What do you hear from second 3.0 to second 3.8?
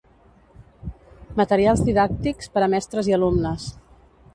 i alumnes.